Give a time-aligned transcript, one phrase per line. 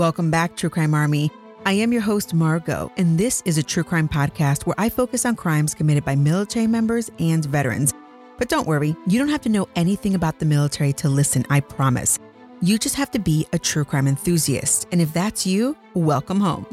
[0.00, 1.30] Welcome back, True Crime Army.
[1.66, 5.26] I am your host, Margot, and this is a true crime podcast where I focus
[5.26, 7.92] on crimes committed by military members and veterans.
[8.38, 11.60] But don't worry, you don't have to know anything about the military to listen, I
[11.60, 12.18] promise.
[12.62, 14.88] You just have to be a true crime enthusiast.
[14.90, 16.64] And if that's you, welcome home.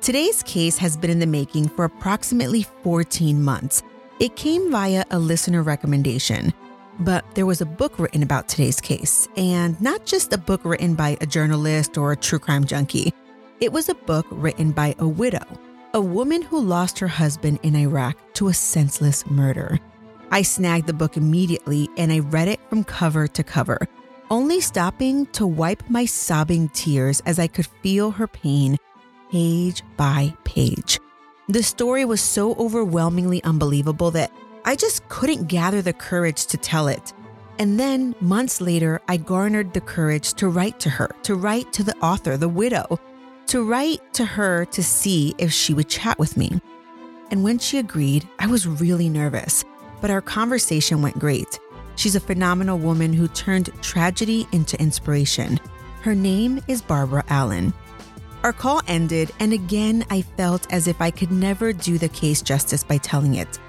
[0.00, 3.84] Today's case has been in the making for approximately 14 months.
[4.18, 6.52] It came via a listener recommendation.
[7.00, 10.94] But there was a book written about today's case, and not just a book written
[10.94, 13.12] by a journalist or a true crime junkie.
[13.60, 15.44] It was a book written by a widow,
[15.94, 19.78] a woman who lost her husband in Iraq to a senseless murder.
[20.30, 23.86] I snagged the book immediately and I read it from cover to cover,
[24.30, 28.76] only stopping to wipe my sobbing tears as I could feel her pain
[29.30, 31.00] page by page.
[31.48, 34.32] The story was so overwhelmingly unbelievable that
[34.68, 37.12] I just couldn't gather the courage to tell it.
[37.60, 41.84] And then, months later, I garnered the courage to write to her, to write to
[41.84, 42.98] the author, the widow,
[43.46, 46.60] to write to her to see if she would chat with me.
[47.30, 49.64] And when she agreed, I was really nervous,
[50.00, 51.60] but our conversation went great.
[51.94, 55.60] She's a phenomenal woman who turned tragedy into inspiration.
[56.02, 57.72] Her name is Barbara Allen.
[58.42, 62.42] Our call ended, and again, I felt as if I could never do the case
[62.42, 63.60] justice by telling it.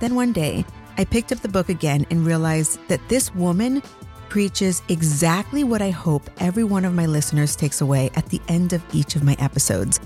[0.00, 0.64] Then one day,
[0.98, 3.82] I picked up the book again and realized that this woman
[4.30, 8.72] preaches exactly what I hope every one of my listeners takes away at the end
[8.72, 10.00] of each of my episodes.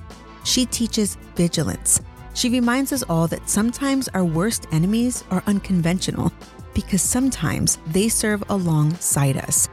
[0.44, 2.00] She teaches vigilance.
[2.34, 6.32] She reminds us all that sometimes our worst enemies are unconventional
[6.74, 9.68] because sometimes they serve alongside us.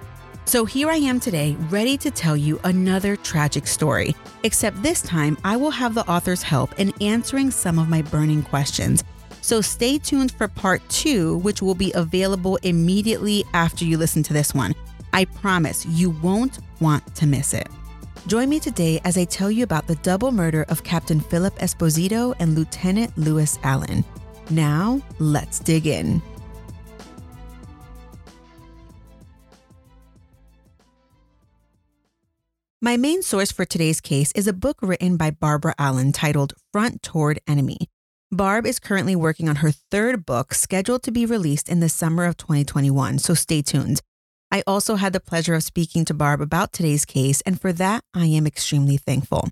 [0.45, 4.15] So here I am today, ready to tell you another tragic story.
[4.43, 8.43] Except this time, I will have the author's help in answering some of my burning
[8.43, 9.03] questions
[9.41, 14.33] so stay tuned for part two, which will be available immediately after you listen to
[14.33, 14.73] this one.
[15.13, 17.67] I promise you won't want to miss it.
[18.27, 22.35] Join me today as I tell you about the double murder of Captain Phillip Esposito
[22.39, 24.05] and Lieutenant Louis Allen.
[24.49, 26.21] Now, let's dig in.
[32.83, 37.03] My main source for today's case is a book written by Barbara Allen titled Front
[37.03, 37.89] Toward Enemy
[38.33, 42.23] Barb is currently working on her third book, scheduled to be released in the summer
[42.23, 43.99] of 2021, so stay tuned.
[44.49, 48.05] I also had the pleasure of speaking to Barb about today's case, and for that,
[48.13, 49.49] I am extremely thankful.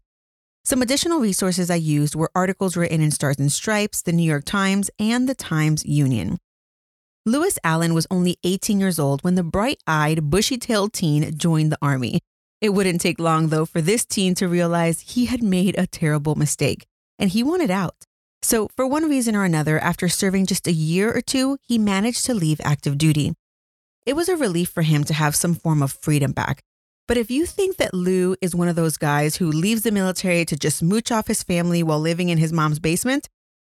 [0.63, 4.45] Some additional resources I used were articles written in Stars and Stripes, the New York
[4.45, 6.37] Times, and the Times Union.
[7.25, 11.73] Louis Allen was only 18 years old when the bright eyed, bushy tailed teen joined
[11.73, 12.21] the Army.
[12.61, 16.35] It wouldn't take long, though, for this teen to realize he had made a terrible
[16.35, 16.85] mistake,
[17.17, 18.05] and he wanted out.
[18.41, 22.25] So, for one reason or another, after serving just a year or two, he managed
[22.25, 23.33] to leave active duty.
[24.05, 26.61] It was a relief for him to have some form of freedom back.
[27.07, 30.45] But if you think that Lou is one of those guys who leaves the military
[30.45, 33.27] to just mooch off his family while living in his mom's basement,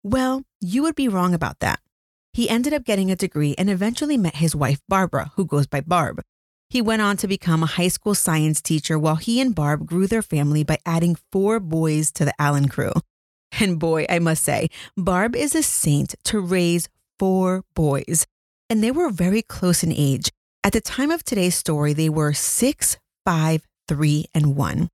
[0.03, 1.79] well, you would be wrong about that.
[2.33, 5.81] He ended up getting a degree and eventually met his wife, Barbara, who goes by
[5.81, 6.21] Barb.
[6.69, 10.07] He went on to become a high school science teacher while he and Barb grew
[10.07, 12.93] their family by adding four boys to the Allen crew.
[13.59, 16.89] And boy, I must say, Barb is a saint to raise
[17.19, 18.25] four boys.
[18.69, 20.31] And they were very close in age.
[20.63, 24.89] At the time of today's story, they were six, five, three, and one.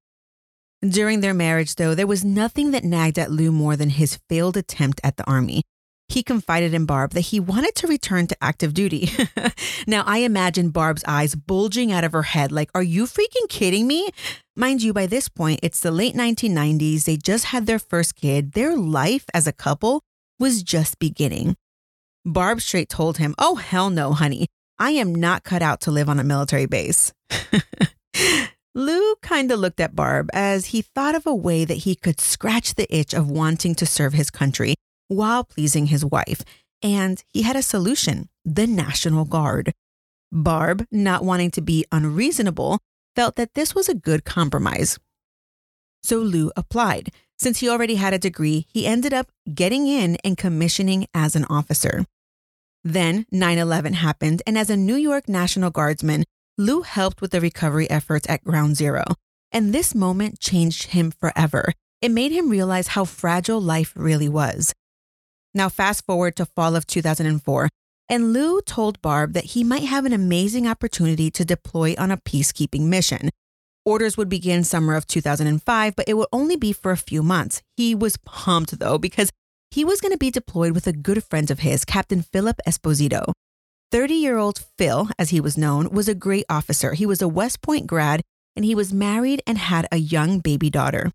[0.81, 4.57] During their marriage, though, there was nothing that nagged at Lou more than his failed
[4.57, 5.63] attempt at the army.
[6.09, 9.09] He confided in Barb that he wanted to return to active duty.
[9.87, 13.87] now, I imagine Barb's eyes bulging out of her head, like, Are you freaking kidding
[13.87, 14.09] me?
[14.59, 17.03] Mind you, by this point, it's the late 1990s.
[17.03, 18.53] They just had their first kid.
[18.53, 20.01] Their life as a couple
[20.39, 21.55] was just beginning.
[22.25, 24.47] Barb straight told him, Oh, hell no, honey.
[24.79, 27.13] I am not cut out to live on a military base.
[28.73, 32.19] Lou kind of looked at Barb as he thought of a way that he could
[32.19, 34.73] scratch the itch of wanting to serve his country
[35.07, 36.41] while pleasing his wife,
[36.81, 39.71] and he had a solution the National Guard.
[40.31, 42.79] Barb, not wanting to be unreasonable,
[43.17, 44.99] felt that this was a good compromise.
[46.03, 47.09] So Lou applied.
[47.39, 51.45] Since he already had a degree, he ended up getting in and commissioning as an
[51.45, 52.05] officer.
[52.83, 56.25] Then 9 11 happened, and as a New York National Guardsman,
[56.59, 59.03] Lou helped with the recovery efforts at Ground Zero.
[59.51, 61.73] And this moment changed him forever.
[62.03, 64.73] It made him realize how fragile life really was.
[65.55, 67.69] Now, fast forward to fall of 2004,
[68.09, 72.17] and Lou told Barb that he might have an amazing opportunity to deploy on a
[72.17, 73.29] peacekeeping mission.
[73.85, 77.61] Orders would begin summer of 2005, but it would only be for a few months.
[77.75, 79.31] He was pumped though, because
[79.71, 83.33] he was going to be deployed with a good friend of his, Captain Phillip Esposito.
[83.91, 86.93] 30 year old Phil, as he was known, was a great officer.
[86.93, 88.21] He was a West Point grad
[88.55, 91.11] and he was married and had a young baby daughter.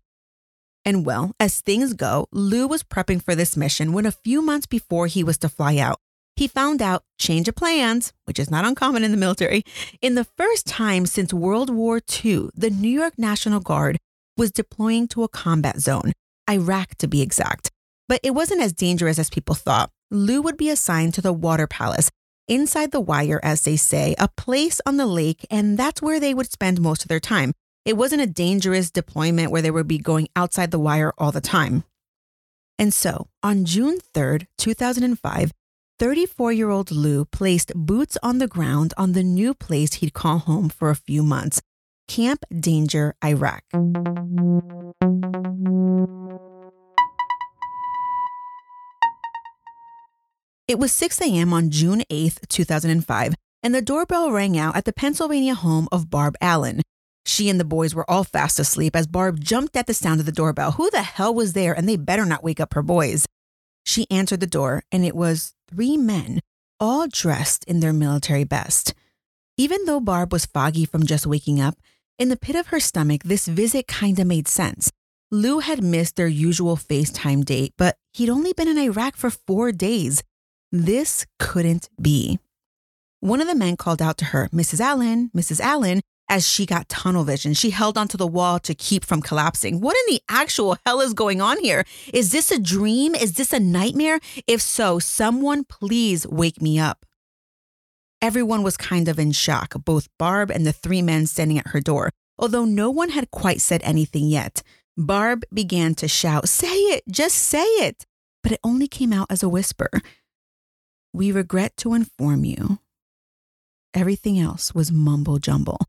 [0.85, 4.65] And well, as things go, Lou was prepping for this mission when a few months
[4.65, 5.97] before he was to fly out,
[6.35, 9.63] he found out change of plans, which is not uncommon in the military.
[10.01, 13.97] In the first time since World War II, the New York National Guard
[14.37, 16.13] was deploying to a combat zone,
[16.49, 17.69] Iraq to be exact.
[18.09, 19.91] But it wasn't as dangerous as people thought.
[20.11, 22.09] Lou would be assigned to the Water Palace,
[22.47, 26.33] inside the wire, as they say, a place on the lake, and that's where they
[26.33, 27.53] would spend most of their time.
[27.85, 31.41] It wasn't a dangerous deployment where they would be going outside the wire all the
[31.41, 31.83] time.
[32.79, 35.51] And so, on June 3rd, 2005,
[35.99, 40.39] 34 year old Lou placed boots on the ground on the new place he'd call
[40.39, 41.61] home for a few months
[42.07, 43.63] Camp Danger, Iraq.
[50.67, 51.53] It was 6 a.m.
[51.53, 56.35] on June 8th, 2005, and the doorbell rang out at the Pennsylvania home of Barb
[56.41, 56.81] Allen.
[57.25, 60.25] She and the boys were all fast asleep as Barb jumped at the sound of
[60.25, 60.73] the doorbell.
[60.73, 61.73] Who the hell was there?
[61.73, 63.25] And they better not wake up her boys.
[63.85, 66.39] She answered the door, and it was three men,
[66.79, 68.93] all dressed in their military best.
[69.57, 71.77] Even though Barb was foggy from just waking up,
[72.19, 74.91] in the pit of her stomach, this visit kinda made sense.
[75.31, 79.71] Lou had missed their usual FaceTime date, but he'd only been in Iraq for four
[79.71, 80.23] days.
[80.71, 82.37] This couldn't be.
[83.19, 84.79] One of the men called out to her, Mrs.
[84.79, 85.59] Allen, Mrs.
[85.59, 87.53] Allen, as she got tunnel vision.
[87.53, 89.81] She held onto the wall to keep from collapsing.
[89.81, 91.83] What in the actual hell is going on here?
[92.13, 93.15] Is this a dream?
[93.15, 94.19] Is this a nightmare?
[94.47, 97.05] If so, someone please wake me up.
[98.21, 101.81] Everyone was kind of in shock, both Barb and the three men standing at her
[101.81, 102.09] door,
[102.39, 104.63] although no one had quite said anything yet.
[104.95, 108.05] Barb began to shout, Say it, just say it.
[108.41, 109.89] But it only came out as a whisper.
[111.13, 112.79] We regret to inform you.
[113.93, 115.79] Everything else was mumble jumble.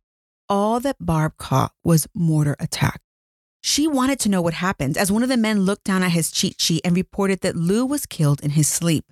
[0.49, 3.01] All that Barb caught was mortar attack.
[3.63, 6.31] She wanted to know what happened as one of the men looked down at his
[6.31, 9.07] cheat sheet and reported that Lou was killed in his sleep.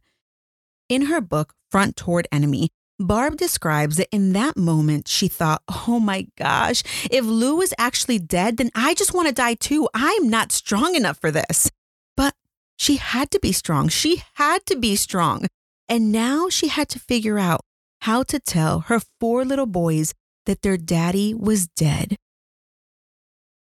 [0.91, 2.69] In her book, Front Toward Enemy,
[2.99, 8.19] Barb describes that in that moment she thought, oh my gosh, if Lou is actually
[8.19, 9.89] dead, then I just want to die too.
[9.95, 11.71] I'm not strong enough for this.
[12.15, 12.35] But
[12.77, 13.89] she had to be strong.
[13.89, 15.47] She had to be strong.
[15.89, 17.63] And now she had to figure out
[18.03, 20.13] how to tell her four little boys
[20.47, 22.17] that their daddy was dead.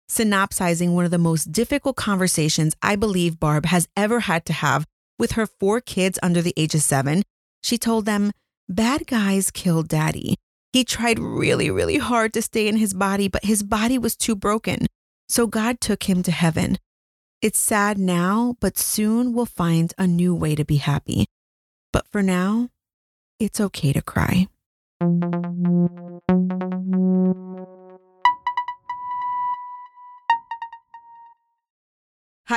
[0.08, 4.84] Synopsizing one of the most difficult conversations I believe Barb has ever had to have
[5.18, 7.22] with her four kids under the age of seven,
[7.62, 8.32] she told them,
[8.68, 10.36] Bad guys killed daddy.
[10.72, 14.34] He tried really, really hard to stay in his body, but his body was too
[14.36, 14.86] broken.
[15.28, 16.78] So God took him to heaven.
[17.42, 21.26] It's sad now, but soon we'll find a new way to be happy.
[21.92, 22.68] But for now,
[23.38, 24.48] it's okay to cry.
[25.02, 25.08] Hi,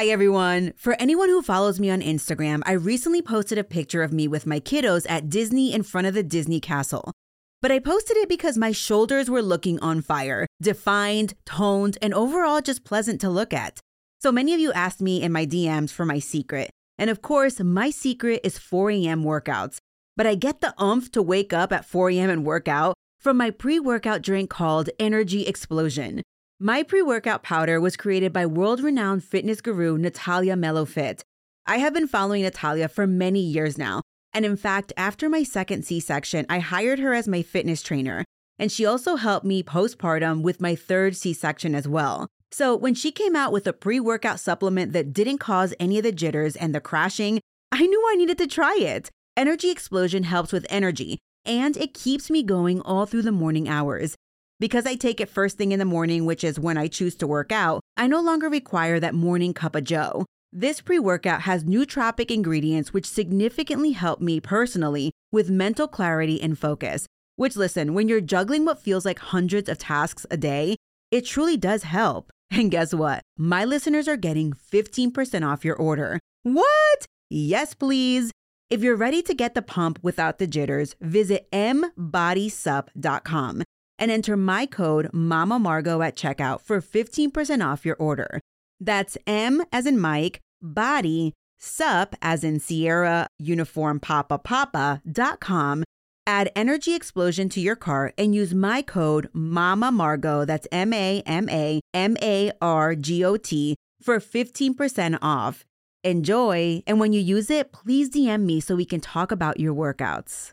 [0.07, 0.73] everyone.
[0.75, 4.45] For anyone who follows me on Instagram, I recently posted a picture of me with
[4.45, 7.13] my kiddos at Disney in front of the Disney castle.
[7.61, 12.59] But I posted it because my shoulders were looking on fire, defined, toned, and overall
[12.59, 13.79] just pleasant to look at.
[14.19, 16.71] So many of you asked me in my DMs for my secret.
[16.97, 19.23] And of course, my secret is 4 a.m.
[19.23, 19.77] workouts.
[20.15, 22.29] But I get the umph to wake up at 4 a.m.
[22.29, 26.21] and work out from my pre workout drink called Energy Explosion.
[26.59, 31.21] My pre workout powder was created by world renowned fitness guru Natalia Melofit.
[31.65, 34.01] I have been following Natalia for many years now.
[34.33, 38.25] And in fact, after my second C section, I hired her as my fitness trainer.
[38.59, 42.27] And she also helped me postpartum with my third C section as well.
[42.51, 46.03] So when she came out with a pre workout supplement that didn't cause any of
[46.03, 47.39] the jitters and the crashing,
[47.71, 49.09] I knew I needed to try it.
[49.35, 54.15] Energy Explosion helps with energy, and it keeps me going all through the morning hours.
[54.59, 57.25] Because I take it first thing in the morning, which is when I choose to
[57.25, 60.25] work out, I no longer require that morning cup of joe.
[60.51, 66.57] This pre workout has nootropic ingredients which significantly help me personally with mental clarity and
[66.57, 67.07] focus.
[67.35, 70.75] Which, listen, when you're juggling what feels like hundreds of tasks a day,
[71.09, 72.29] it truly does help.
[72.51, 73.23] And guess what?
[73.35, 76.19] My listeners are getting 15% off your order.
[76.43, 77.07] What?
[77.31, 78.31] Yes, please.
[78.73, 83.63] If you're ready to get the pump without the jitters, visit mbodysup.com.
[83.99, 88.39] and enter my code Mama Margot at checkout for 15% off your order.
[88.79, 95.83] That's M as in Mike, body, sup as in Sierra, uniform papa papa dot com.
[96.25, 101.21] Add Energy Explosion to your cart and use my code Mama Margot, that's M A
[101.27, 105.63] M A M A R G O T, for 15% off.
[106.03, 109.73] Enjoy, and when you use it, please DM me so we can talk about your
[109.73, 110.51] workouts.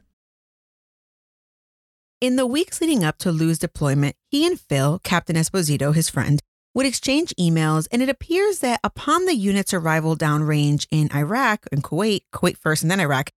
[2.21, 6.41] In the weeks leading up to Lou's deployment, he and Phil, Captain Esposito, his friend,
[6.73, 11.83] would exchange emails, and it appears that upon the unit's arrival downrange in Iraq and
[11.83, 13.31] Kuwait, Kuwait first and then Iraq,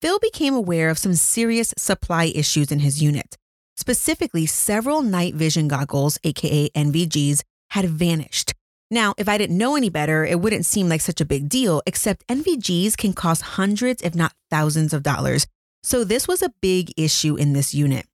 [0.00, 3.36] Phil became aware of some serious supply issues in his unit.
[3.76, 8.54] Specifically, several night vision goggles, aka NVGs, had vanished.
[8.90, 11.82] Now, if I didn't know any better, it wouldn't seem like such a big deal,
[11.86, 15.46] except NVGs can cost hundreds, if not thousands of dollars.
[15.82, 18.06] So this was a big issue in this unit.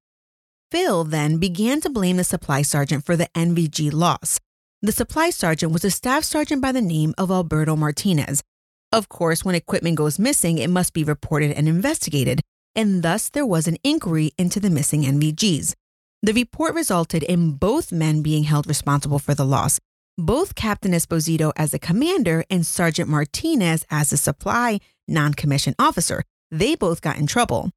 [0.70, 4.40] Phil then began to blame the supply sergeant for the NVG loss.
[4.80, 8.42] The supply sergeant was a staff sergeant by the name of Alberto Martinez.
[8.90, 12.40] Of course, when equipment goes missing, it must be reported and investigated,
[12.74, 15.74] and thus there was an inquiry into the missing NVGs.
[16.22, 19.78] The report resulted in both men being held responsible for the loss,
[20.18, 26.22] both Captain Esposito as the commander and Sergeant Martinez as the supply non commissioned officer.
[26.50, 27.70] They both got in trouble.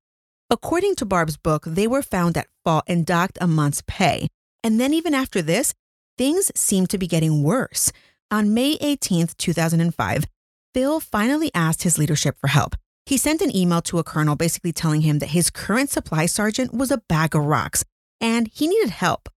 [0.50, 4.28] According to Barb's book, they were found at fault and docked a month's pay.
[4.64, 5.74] And then, even after this,
[6.18, 7.92] things seemed to be getting worse.
[8.32, 10.26] On May 18th, 2005,
[10.74, 12.76] Phil finally asked his leadership for help.
[13.06, 16.74] He sent an email to a colonel basically telling him that his current supply sergeant
[16.74, 17.86] was a bag of rocks
[18.20, 19.30] and he needed help.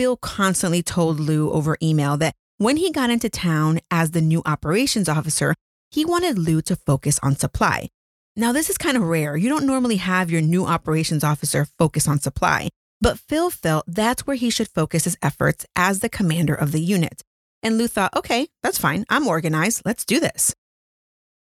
[0.00, 4.40] Phil constantly told Lou over email that when he got into town as the new
[4.46, 5.54] operations officer,
[5.90, 7.90] he wanted Lou to focus on supply.
[8.34, 9.36] Now, this is kind of rare.
[9.36, 12.70] You don't normally have your new operations officer focus on supply,
[13.02, 16.80] but Phil felt that's where he should focus his efforts as the commander of the
[16.80, 17.20] unit.
[17.62, 19.04] And Lou thought, okay, that's fine.
[19.10, 19.82] I'm organized.
[19.84, 20.54] Let's do this.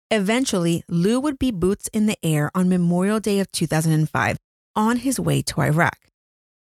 [0.10, 4.40] Eventually, Lou would be boots in the air on Memorial Day of 2005
[4.76, 6.00] on his way to Iraq.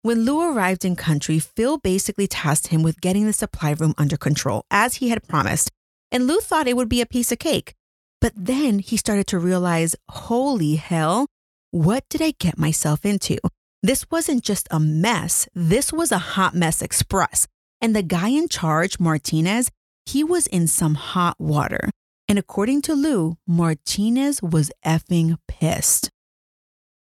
[0.03, 4.17] When Lou arrived in country, Phil basically tasked him with getting the supply room under
[4.17, 5.69] control, as he had promised.
[6.11, 7.75] And Lou thought it would be a piece of cake.
[8.19, 11.27] But then he started to realize, holy hell,
[11.69, 13.37] what did I get myself into?
[13.83, 17.47] This wasn't just a mess, this was a hot mess express.
[17.79, 19.69] And the guy in charge, Martinez,
[20.07, 21.89] he was in some hot water.
[22.27, 26.10] And according to Lou, Martinez was effing pissed.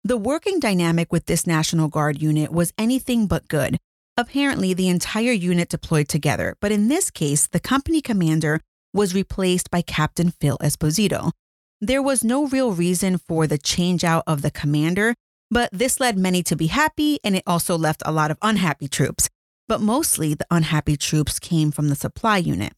[0.05, 3.78] The working dynamic with this National Guard unit was anything but good.
[4.17, 8.61] Apparently, the entire unit deployed together, but in this case, the company commander
[8.93, 11.33] was replaced by Captain Phil Esposito.
[11.81, 15.14] There was no real reason for the change out of the commander,
[15.50, 18.88] but this led many to be happy and it also left a lot of unhappy
[18.88, 19.28] troops.
[19.69, 22.73] But mostly the unhappy troops came from the supply unit.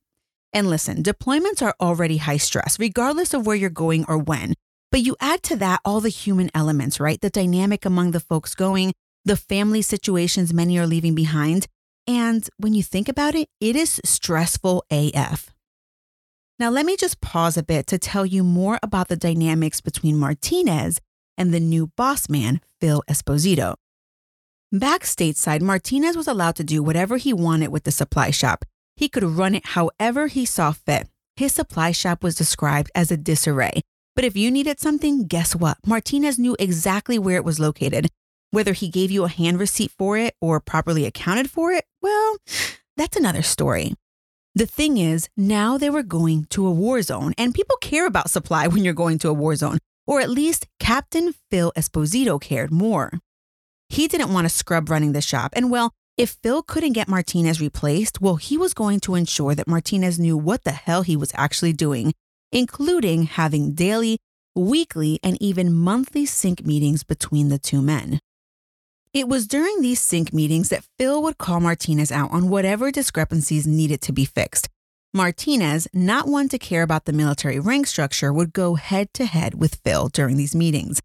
[0.52, 4.54] And listen, deployments are already high stress, regardless of where you're going or when.
[4.90, 7.20] But you add to that all the human elements, right?
[7.20, 8.92] The dynamic among the folks going,
[9.24, 11.66] the family situations many are leaving behind.
[12.06, 15.50] And when you think about it, it is stressful AF.
[16.58, 20.18] Now, let me just pause a bit to tell you more about the dynamics between
[20.18, 21.00] Martinez
[21.38, 23.76] and the new boss man, Phil Esposito.
[24.72, 28.64] Back stateside, Martinez was allowed to do whatever he wanted with the supply shop.
[28.94, 31.08] He could run it however he saw fit.
[31.34, 33.80] His supply shop was described as a disarray.
[34.16, 35.78] But if you needed something, guess what?
[35.86, 38.10] Martinez knew exactly where it was located.
[38.50, 42.36] Whether he gave you a hand receipt for it or properly accounted for it, well,
[42.96, 43.94] that's another story.
[44.54, 48.30] The thing is, now they were going to a war zone, and people care about
[48.30, 52.72] supply when you're going to a war zone, or at least Captain Phil Esposito cared
[52.72, 53.12] more.
[53.88, 57.60] He didn't want a scrub running the shop, and well, if Phil couldn't get Martinez
[57.60, 61.32] replaced, well, he was going to ensure that Martinez knew what the hell he was
[61.36, 62.12] actually doing,
[62.52, 64.18] including having daily,
[64.54, 68.20] weekly, and even monthly sync meetings between the two men.
[69.12, 73.66] It was during these sync meetings that Phil would call Martinez out on whatever discrepancies
[73.66, 74.68] needed to be fixed.
[75.12, 79.54] Martinez, not one to care about the military rank structure, would go head to head
[79.54, 81.00] with Phil during these meetings.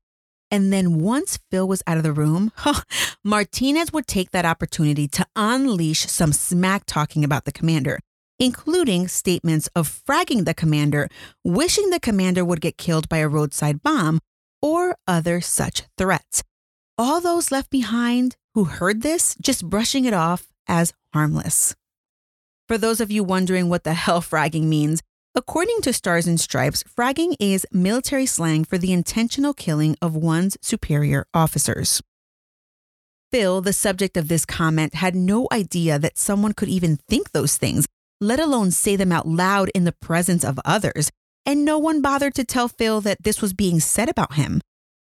[0.52, 2.52] And then once Phil was out of the room,
[3.24, 8.00] Martinez would take that opportunity to unleash some smack talking about the commander,
[8.40, 11.10] including statements of fragging the commander,
[11.44, 14.20] wishing the commander would get killed by a roadside bomb,
[14.62, 16.44] or other such threats
[16.98, 21.76] all those left behind who heard this just brushing it off as harmless.
[22.68, 25.02] For those of you wondering what the hell fragging means,
[25.36, 30.58] according to Stars and Stripes, fragging is military slang for the intentional killing of one's
[30.62, 32.02] superior officers.
[33.32, 37.58] Phil, the subject of this comment, had no idea that someone could even think those
[37.58, 37.86] things,
[38.22, 41.12] let alone say them out loud in the presence of others.
[41.46, 44.62] And no one bothered to tell Phil that this was being said about him.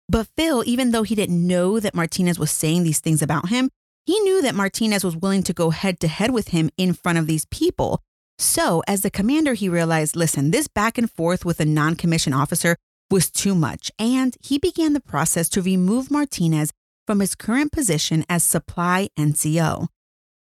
[0.09, 3.71] But Phil, even though he didn't know that Martinez was saying these things about him,
[4.07, 7.19] he knew that Martinez was willing to go head to head with him in front
[7.19, 8.03] of these people.
[8.39, 12.35] So, as the commander, he realized listen, this back and forth with a non commissioned
[12.35, 12.77] officer
[13.11, 16.73] was too much, and he began the process to remove Martinez
[17.07, 19.87] from his current position as supply NCO.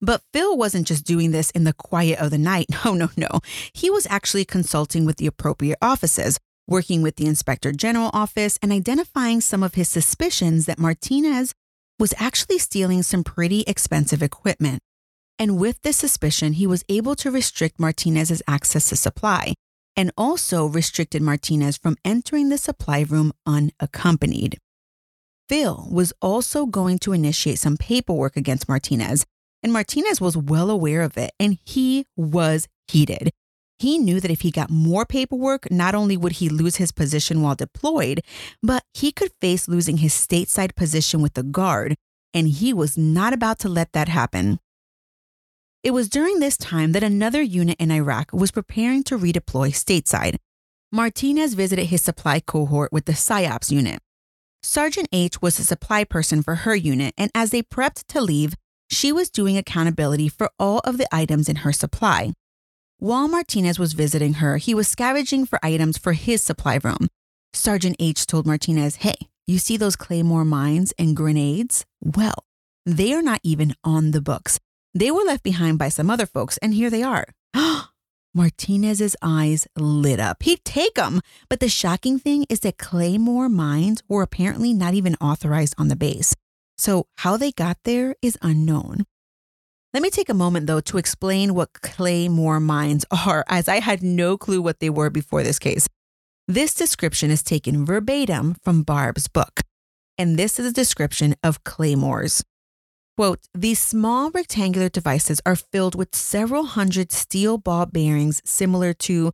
[0.01, 2.67] But Phil wasn't just doing this in the quiet of the night.
[2.71, 3.41] No, oh, no, no.
[3.73, 8.73] He was actually consulting with the appropriate offices, working with the Inspector General office, and
[8.73, 11.53] identifying some of his suspicions that Martinez
[11.99, 14.81] was actually stealing some pretty expensive equipment.
[15.39, 19.55] And with this suspicion, he was able to restrict Martinez's access to supply
[19.97, 24.59] and also restricted Martinez from entering the supply room unaccompanied.
[25.49, 29.27] Phil was also going to initiate some paperwork against Martinez,
[29.63, 33.31] and Martinez was well aware of it, and he was heated.
[33.79, 37.41] He knew that if he got more paperwork, not only would he lose his position
[37.41, 38.21] while deployed,
[38.63, 41.95] but he could face losing his stateside position with the Guard,
[42.35, 44.61] and he was not about to let that happen.
[45.83, 50.37] It was during this time that another unit in Iraq was preparing to redeploy stateside.
[50.93, 54.01] Martinez visited his supply cohort with the PSYOPs unit.
[54.63, 58.55] Sergeant H was the supply person for her unit, and as they prepped to leave,
[58.91, 62.33] she was doing accountability for all of the items in her supply.
[62.99, 67.09] While Martinez was visiting her, he was scavenging for items for his supply room.
[67.53, 69.17] Sergeant H told Martinez, Hey,
[69.47, 71.87] you see those Claymore mines and grenades?
[72.01, 72.45] Well,
[72.85, 74.61] they are not even on the books.
[74.95, 77.27] They were left behind by some other folks, and here they are.
[78.35, 80.43] Martinez's eyes lit up.
[80.43, 81.21] He'd take them.
[81.49, 85.97] But the shocking thing is that Claymore mines were apparently not even authorized on the
[85.97, 86.35] base.
[86.81, 89.05] So, how they got there is unknown.
[89.93, 94.03] Let me take a moment, though, to explain what claymore mines are, as I had
[94.03, 95.87] no clue what they were before this case.
[96.49, 99.61] This description is taken verbatim from Barb's book,
[100.17, 102.43] and this is a description of claymores.
[103.15, 109.33] Quote, these small rectangular devices are filled with several hundred steel ball bearings similar to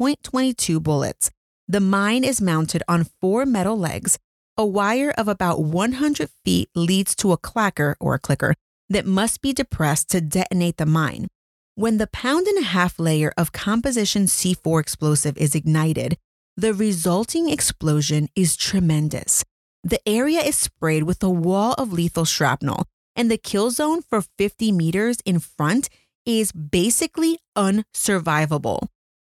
[0.00, 1.32] .22 bullets.
[1.66, 4.16] The mine is mounted on four metal legs.
[4.56, 8.54] A wire of about 100 feet leads to a clacker or a clicker
[8.88, 11.26] that must be depressed to detonate the mine.
[11.74, 16.16] When the pound and a half layer of composition C4 explosive is ignited,
[16.56, 19.42] the resulting explosion is tremendous.
[19.82, 22.84] The area is sprayed with a wall of lethal shrapnel,
[23.16, 25.88] and the kill zone for 50 meters in front
[26.24, 28.86] is basically unsurvivable.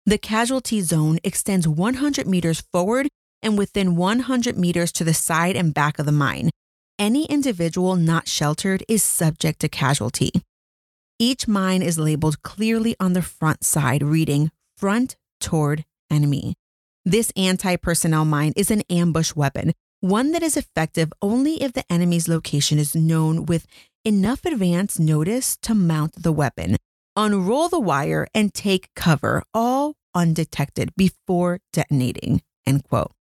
[0.06, 3.08] The casualty zone extends 100 meters forward
[3.42, 6.50] and within 100 meters to the side and back of the mine,
[7.00, 10.32] any individual not sheltered is subject to casualty.
[11.20, 16.56] Each mine is labeled clearly on the front side, reading front toward enemy.
[17.06, 21.92] This anti personnel mine is an ambush weapon, one that is effective only if the
[21.92, 23.66] enemy's location is known with
[24.06, 26.78] enough advance notice to mount the weapon,
[27.16, 32.42] unroll the wire, and take cover, all undetected before detonating.
[32.66, 33.17] End quote.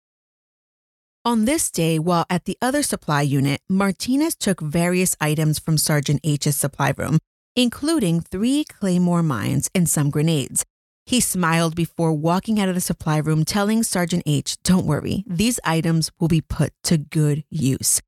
[1.25, 6.19] On this day, while at the other supply unit, Martinez took various items from Sergeant
[6.21, 7.17] H's supply room,
[7.55, 10.65] including three Claymore mines and some grenades.
[11.05, 15.61] He smiled before walking out of the supply room, telling Sergeant H, Don't worry, these
[15.63, 18.01] items will be put to good use.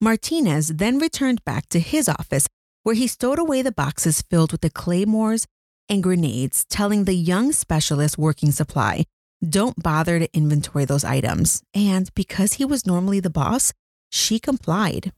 [0.00, 2.46] Martinez then returned back to his office,
[2.84, 5.44] where he stowed away the boxes filled with the claymores
[5.88, 9.06] and grenades, telling the young specialist working supply
[9.46, 11.62] don't bother to inventory those items.
[11.74, 13.72] And because he was normally the boss,
[14.10, 15.12] she complied.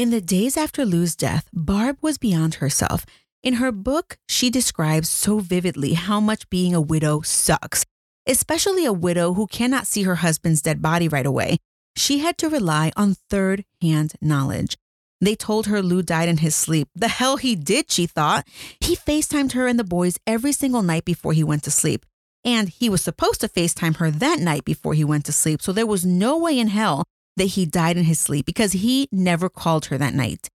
[0.00, 3.04] In the days after Lou's death, Barb was beyond herself.
[3.42, 7.84] In her book, she describes so vividly how much being a widow sucks,
[8.26, 11.58] especially a widow who cannot see her husband's dead body right away.
[11.96, 14.78] She had to rely on third hand knowledge.
[15.20, 16.88] They told her Lou died in his sleep.
[16.94, 18.46] The hell he did, she thought.
[18.80, 22.06] He FaceTimed her and the boys every single night before he went to sleep.
[22.44, 25.60] And he was supposed to FaceTime her that night before he went to sleep.
[25.60, 27.04] So there was no way in hell
[27.36, 30.48] that he died in his sleep because he never called her that night.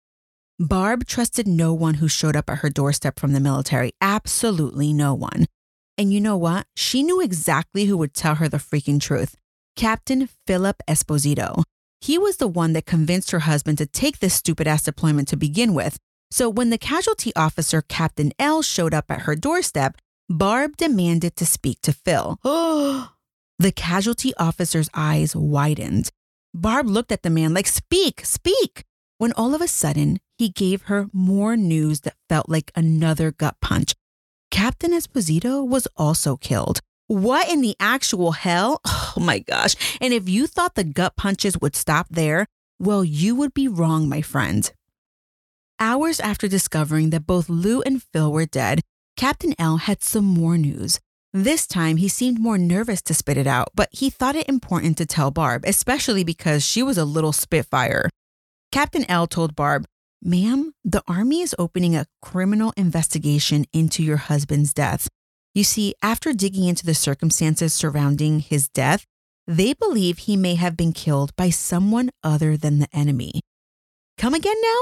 [0.60, 3.92] Barb trusted no one who showed up at her doorstep from the military.
[4.02, 5.46] Absolutely no one.
[5.98, 6.66] And you know what?
[6.76, 9.36] She knew exactly who would tell her the freaking truth
[9.76, 11.64] Captain Phillip Esposito.
[12.06, 15.36] He was the one that convinced her husband to take this stupid ass deployment to
[15.36, 15.98] begin with.
[16.30, 19.98] So when the casualty officer, Captain L, showed up at her doorstep,
[20.30, 22.38] Barb demanded to speak to Phil.
[22.44, 26.12] the casualty officer's eyes widened.
[26.54, 28.84] Barb looked at the man like, Speak, speak.
[29.18, 33.56] When all of a sudden, he gave her more news that felt like another gut
[33.64, 33.96] punch.
[34.52, 36.82] Captain Esposito was also killed.
[37.08, 38.82] What in the actual hell?
[39.18, 39.78] Oh my gosh.
[40.02, 42.48] And if you thought the gut punches would stop there,
[42.80, 44.70] well, you would be wrong, my friend.
[45.80, 48.82] Hours after discovering that both Lou and Phil were dead,
[49.16, 51.00] Captain L had some more news.
[51.32, 54.98] This time, he seemed more nervous to spit it out, but he thought it important
[54.98, 58.10] to tell Barb, especially because she was a little spitfire.
[58.72, 59.86] Captain L told Barb,
[60.22, 65.08] Ma'am, the Army is opening a criminal investigation into your husband's death.
[65.56, 69.06] You see, after digging into the circumstances surrounding his death,
[69.48, 73.40] they believe he may have been killed by someone other than the enemy.
[74.18, 74.82] Come again now?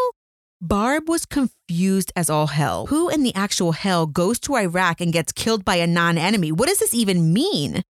[0.59, 2.87] Barb was confused as all hell.
[2.87, 6.51] Who in the actual hell goes to Iraq and gets killed by a non enemy?
[6.51, 7.83] What does this even mean?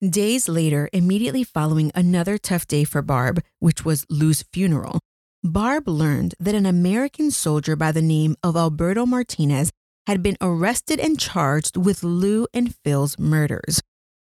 [0.00, 4.98] Days later, immediately following another tough day for Barb, which was Lou's funeral,
[5.44, 9.72] Barb learned that an American soldier by the name of Alberto Martinez
[10.06, 13.80] had been arrested and charged with Lou and Phil's murders.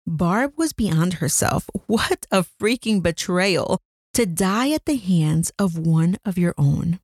[0.06, 1.68] Barb was beyond herself.
[1.86, 3.80] What a freaking betrayal
[4.14, 6.98] to die at the hands of one of your own.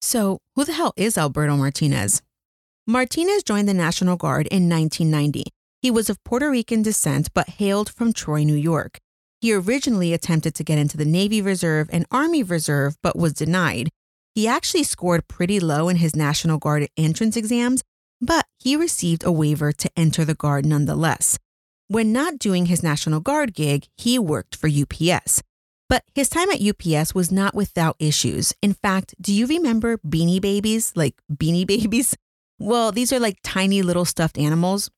[0.00, 2.22] So, who the hell is Alberto Martinez?
[2.86, 5.44] Martinez joined the National Guard in 1990.
[5.80, 8.98] He was of Puerto Rican descent but hailed from Troy, New York.
[9.40, 13.90] He originally attempted to get into the Navy Reserve and Army Reserve but was denied.
[14.34, 17.82] He actually scored pretty low in his National Guard entrance exams,
[18.20, 21.38] but he received a waiver to enter the Guard nonetheless.
[21.88, 25.42] When not doing his National Guard gig, he worked for UPS.
[25.90, 28.54] But his time at UPS was not without issues.
[28.62, 30.92] In fact, do you remember beanie babies?
[30.96, 32.16] Like beanie babies?
[32.58, 34.88] Well, these are like tiny little stuffed animals.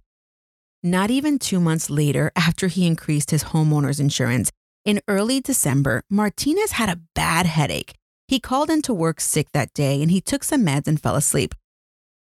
[0.83, 4.51] Not even two months later, after he increased his homeowner's insurance,
[4.83, 7.95] in early December, Martinez had a bad headache.
[8.29, 11.55] He called into work sick that day and he took some meds and fell asleep.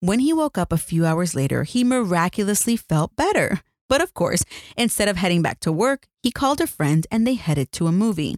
[0.01, 3.61] When he woke up a few hours later, he miraculously felt better.
[3.87, 4.45] But of course,
[4.79, 7.93] instead of heading back to work, he called a friend and they headed to a
[7.93, 8.37] movie.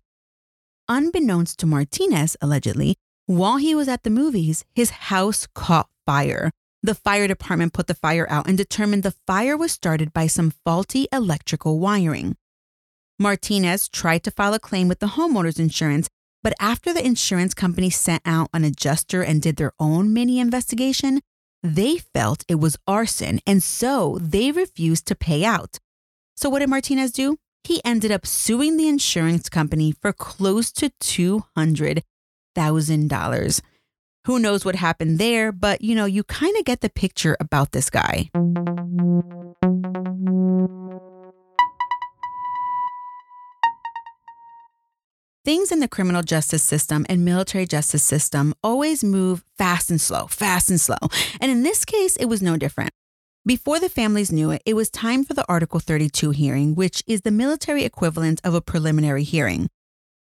[0.88, 2.96] Unbeknownst to Martinez, allegedly,
[3.26, 6.50] while he was at the movies, his house caught fire.
[6.82, 10.50] The fire department put the fire out and determined the fire was started by some
[10.64, 12.36] faulty electrical wiring.
[13.18, 16.08] Martinez tried to file a claim with the homeowner's insurance,
[16.42, 21.20] but after the insurance company sent out an adjuster and did their own mini investigation,
[21.62, 25.76] they felt it was arson and so they refused to pay out.
[26.34, 27.36] So, what did Martinez do?
[27.62, 33.60] He ended up suing the insurance company for close to $200,000.
[34.26, 37.72] Who knows what happened there, but you know, you kind of get the picture about
[37.72, 38.30] this guy.
[45.42, 50.26] Things in the criminal justice system and military justice system always move fast and slow,
[50.26, 50.98] fast and slow.
[51.40, 52.90] And in this case, it was no different.
[53.46, 57.22] Before the families knew it, it was time for the Article 32 hearing, which is
[57.22, 59.70] the military equivalent of a preliminary hearing.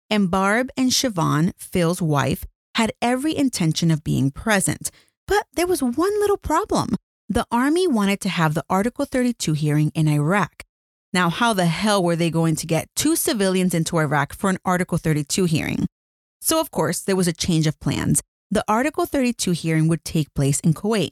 [0.10, 2.44] And Barb and Siobhan, Phil's wife,
[2.76, 4.92] had every intention of being present.
[5.28, 6.96] But there was one little problem.
[7.30, 10.64] the Army wanted to have the Article 32 hearing in Iraq.
[11.14, 14.60] Now, how the hell were they going to get two civilians into Iraq for an
[14.66, 15.88] Article 32 hearing?
[16.42, 18.22] So, of course, there was a change of plans.
[18.52, 21.12] The Article 32 hearing would take place in Kuwait.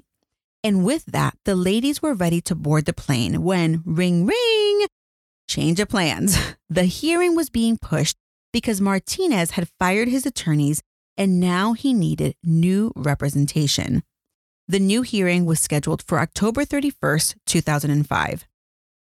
[0.64, 4.86] And with that, the ladies were ready to board the plane when ring, ring,
[5.48, 6.38] change of plans.
[6.70, 8.16] The hearing was being pushed
[8.54, 10.82] because Martinez had fired his attorneys
[11.22, 14.02] and now he needed new representation.
[14.68, 18.48] The new hearing was scheduled for October 31st, 2005.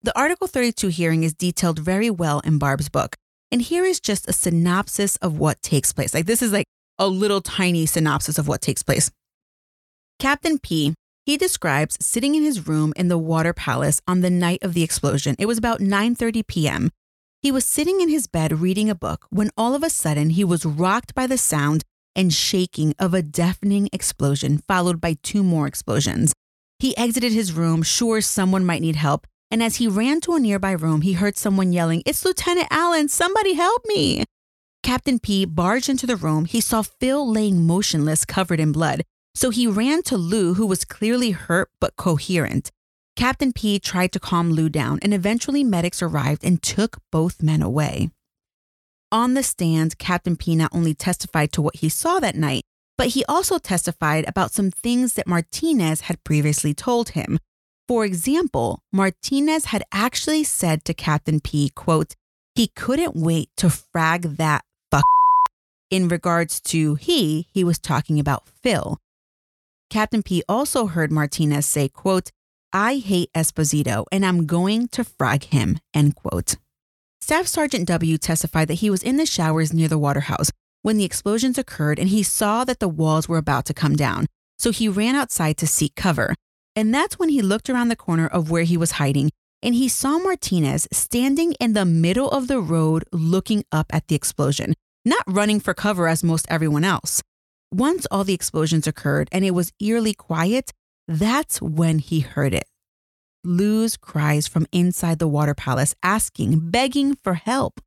[0.03, 3.17] The Article 32 hearing is detailed very well in Barb's book.
[3.51, 6.13] And here is just a synopsis of what takes place.
[6.13, 6.67] Like, this is like
[6.99, 9.11] a little tiny synopsis of what takes place.
[10.19, 10.93] Captain P,
[11.25, 14.83] he describes sitting in his room in the Water Palace on the night of the
[14.83, 15.37] explosion.
[15.39, 16.91] It was about 9:30 p.m.
[17.41, 20.45] He was sitting in his bed reading a book when all of a sudden he
[20.45, 21.83] was rocked by the sound
[22.17, 26.33] and shaking of a deafening explosion, followed by two more explosions.
[26.79, 30.41] He exited his room, sure someone might need help, and as he ran to a
[30.41, 34.25] nearby room, he heard someone yelling, It's Lieutenant Allen, somebody help me!
[34.83, 36.45] Captain P barged into the room.
[36.45, 39.03] He saw Phil laying motionless, covered in blood.
[39.35, 42.71] So he ran to Lou, who was clearly hurt but coherent.
[43.17, 47.63] Captain P tried to calm Lou down, and eventually medics arrived and took both men
[47.63, 48.11] away.
[49.15, 52.65] On the stand, Captain P not only testified to what he saw that night,
[52.99, 57.39] but he also testified about some things that Martinez had previously told him.
[57.87, 62.17] For example, Martinez had actually said to Captain P, quote,
[62.57, 65.05] he couldn't wait to frag that fuck.
[65.91, 68.99] In regards to he, he was talking about Phil.
[69.91, 72.31] Captain P also heard Martinez say, quote,
[72.73, 76.57] I hate Esposito and I'm going to frag him, end quote.
[77.25, 80.51] Staff Sergeant W testified that he was in the showers near the waterhouse
[80.83, 84.27] when the explosions occurred and he saw that the walls were about to come down.
[84.59, 86.35] So he ran outside to seek cover.
[86.77, 89.31] And that's when he looked around the corner of where he was hiding
[89.63, 94.15] and he saw Martinez standing in the middle of the road looking up at the
[94.15, 94.75] explosion,
[95.07, 97.23] not running for cover as most everyone else.
[97.73, 100.73] Once all the explosions occurred and it was eerily quiet,
[101.09, 102.67] that's when he heard it.
[103.45, 107.81] Lou's cries from inside the water palace asking, begging for help.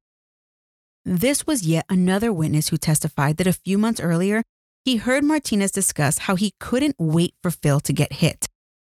[1.03, 4.43] This was yet another witness who testified that a few months earlier,
[4.83, 8.47] he heard Martinez discuss how he couldn't wait for Phil to get hit.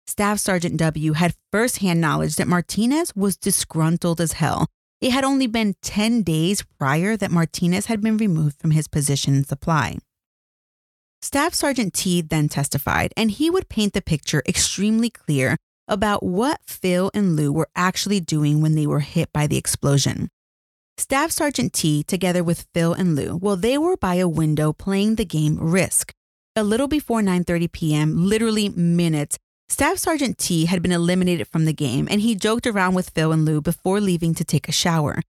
[0.07, 4.67] Staff Sergeant W had firsthand knowledge that Martinez was disgruntled as hell.
[5.01, 9.35] It had only been 10 days prior that Martinez had been removed from his position
[9.35, 9.99] in supply.
[11.23, 15.57] Staff Sergeant T then testified, and he would paint the picture extremely clear
[15.93, 20.31] about what Phil and Lou were actually doing when they were hit by the explosion.
[20.97, 25.17] Staff Sergeant T, together with Phil and Lou, well, they were by a window playing
[25.17, 26.15] the game Risk.
[26.57, 31.73] A little before 9:30 p.m., literally minutes, Staff Sergeant T had been eliminated from the
[31.75, 35.21] game, and he joked around with Phil and Lou before leaving to take a shower.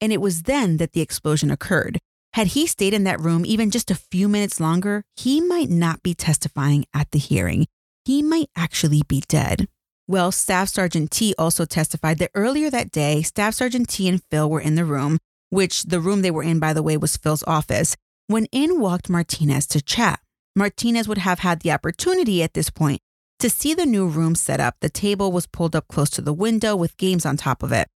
[0.00, 1.98] And it was then that the explosion occurred.
[2.34, 6.02] Had he stayed in that room even just a few minutes longer, he might not
[6.02, 7.66] be testifying at the hearing.
[8.04, 9.66] He might actually be dead.
[10.06, 14.50] Well, Staff Sergeant T also testified that earlier that day, Staff Sergeant T and Phil
[14.50, 17.42] were in the room, which the room they were in, by the way, was Phil's
[17.46, 20.20] office, when in walked Martinez to chat.
[20.54, 23.00] Martinez would have had the opportunity at this point
[23.38, 24.76] to see the new room set up.
[24.80, 27.88] The table was pulled up close to the window with games on top of it.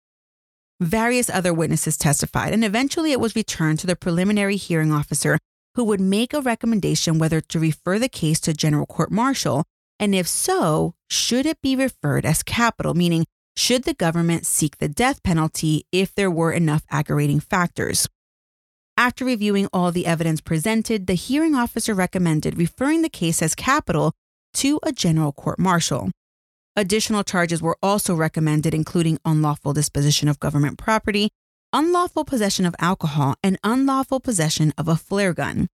[0.79, 5.39] Various other witnesses testified, and eventually it was returned to the preliminary hearing officer
[5.75, 9.65] who would make a recommendation whether to refer the case to general court martial
[9.99, 14.87] and if so, should it be referred as capital, meaning should the government seek the
[14.87, 18.07] death penalty if there were enough aggravating factors?
[18.95, 24.13] After reviewing all the evidence presented, the hearing officer recommended referring the case as capital
[24.55, 26.11] to a general court martial.
[26.75, 31.29] Additional charges were also recommended, including unlawful disposition of government property,
[31.73, 35.67] unlawful possession of alcohol, and unlawful possession of a flare gun.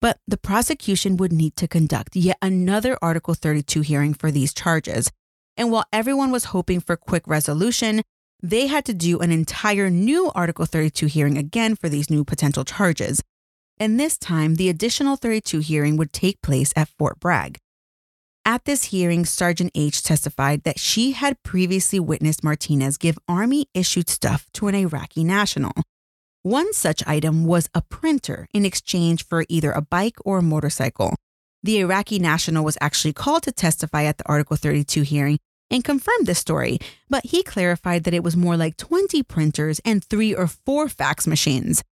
[0.00, 5.10] But the prosecution would need to conduct yet another Article 32 hearing for these charges.
[5.56, 8.02] And while everyone was hoping for quick resolution,
[8.42, 12.64] they had to do an entire new Article 32 hearing again for these new potential
[12.64, 13.22] charges.
[13.78, 17.58] And this time, the additional 32 hearing would take place at Fort Bragg.
[18.46, 24.08] At this hearing, Sergeant H testified that she had previously witnessed Martinez give Army issued
[24.08, 25.72] stuff to an Iraqi national.
[26.42, 31.14] One such item was a printer in exchange for either a bike or a motorcycle.
[31.62, 35.38] The Iraqi national was actually called to testify at the Article 32 hearing
[35.70, 36.78] and confirmed this story,
[37.10, 41.26] but he clarified that it was more like 20 printers and three or four fax
[41.26, 41.84] machines.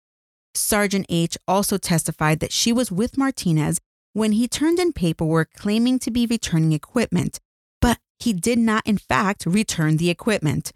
[0.55, 3.79] Sergeant H also testified that she was with Martinez
[4.15, 7.39] when he turned in paperwork claiming to be returning equipment,
[7.83, 10.73] but he did not, in fact, return the equipment.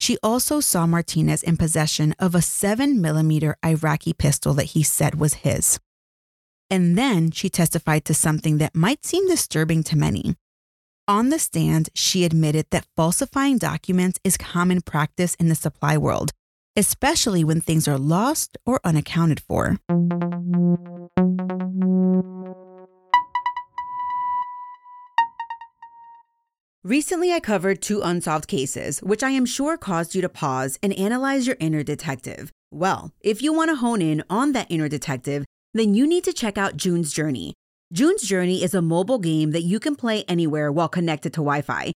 [0.00, 5.34] She also saw Martinez in possession of a 7mm Iraqi pistol that he said was
[5.34, 5.80] his.
[6.70, 10.36] And then she testified to something that might seem disturbing to many.
[11.08, 16.32] On the stand, she admitted that falsifying documents is common practice in the supply world,
[16.74, 19.78] especially when things are lost or unaccounted for.
[26.86, 30.92] Recently, I covered two unsolved cases, which I am sure caused you to pause and
[30.92, 32.52] analyze your inner detective.
[32.70, 35.44] Well, if you want to hone in on that inner detective,
[35.74, 37.54] then you need to check out June's Journey.
[37.92, 41.60] June's Journey is a mobile game that you can play anywhere while connected to Wi
[41.60, 41.90] Fi.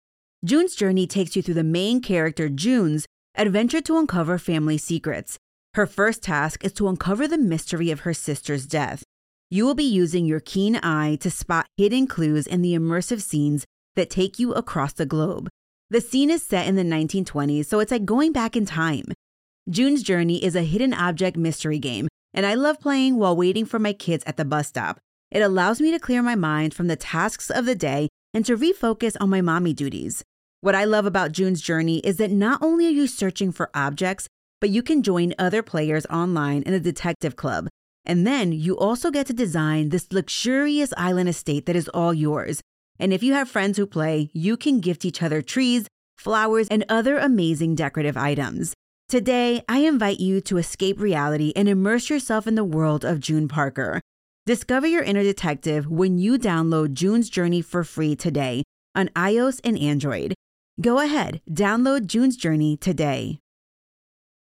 [0.43, 5.38] June's Journey takes you through the main character, June's, adventure to uncover family secrets.
[5.75, 9.04] Her first task is to uncover the mystery of her sister's death.
[9.52, 13.67] You will be using your keen eye to spot hidden clues in the immersive scenes
[13.95, 15.49] that take you across the globe.
[15.89, 19.06] The scene is set in the 1920s, so it's like going back in time.
[19.69, 23.80] June's Journey is a hidden object mystery game, and I love playing while waiting for
[23.80, 24.99] my kids at the bus stop.
[25.32, 28.58] It allows me to clear my mind from the tasks of the day and to
[28.58, 30.23] refocus on my mommy duties.
[30.62, 34.28] What I love about June's Journey is that not only are you searching for objects,
[34.60, 37.67] but you can join other players online in a detective club.
[38.06, 42.62] And then you also get to design this luxurious island estate that is all yours.
[43.00, 46.84] And if you have friends who play, you can gift each other trees, flowers, and
[46.90, 48.74] other amazing decorative items.
[49.08, 53.48] Today, I invite you to escape reality and immerse yourself in the world of June
[53.48, 54.02] Parker.
[54.46, 58.64] Discover your inner detective when you download June's Journey for free today
[58.96, 60.34] on iOS and Android.
[60.82, 63.40] Go ahead, download June's Journey today.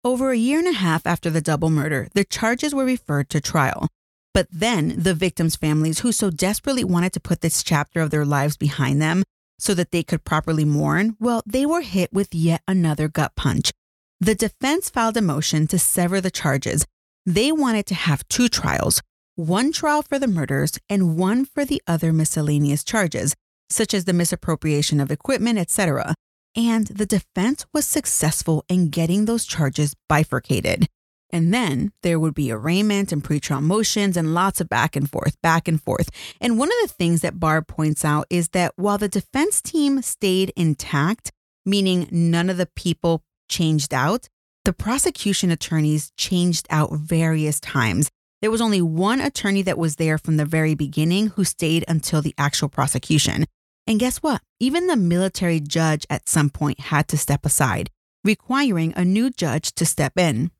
[0.04, 3.40] Over a year and a half after the double murder, the charges were referred to
[3.40, 3.88] trial.
[4.34, 8.26] But then the victims' families, who so desperately wanted to put this chapter of their
[8.26, 9.24] lives behind them
[9.60, 13.72] so that they could properly mourn, well, they were hit with yet another gut punch.
[14.20, 16.86] The defense filed a motion to sever the charges.
[17.26, 19.02] They wanted to have two trials
[19.36, 23.34] one trial for the murders and one for the other miscellaneous charges,
[23.70, 26.14] such as the misappropriation of equipment, etc.
[26.56, 30.88] And the defense was successful in getting those charges bifurcated.
[31.34, 35.40] And then there would be arraignment and pretrial motions and lots of back and forth,
[35.42, 36.10] back and forth.
[36.40, 40.02] And one of the things that Barb points out is that while the defense team
[40.02, 41.32] stayed intact,
[41.66, 44.28] meaning none of the people changed out,
[44.66, 48.12] the prosecution attorneys changed out various times.
[48.42, 52.22] There was only one attorney that was there from the very beginning who stayed until
[52.22, 53.46] the actual prosecution.
[53.88, 54.42] And guess what?
[54.60, 57.90] Even the military judge at some point had to step aside,
[58.24, 60.52] requiring a new judge to step in.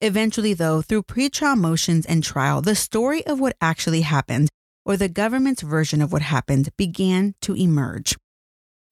[0.00, 4.50] Eventually, though, through pretrial motions and trial, the story of what actually happened,
[4.84, 8.16] or the government's version of what happened, began to emerge.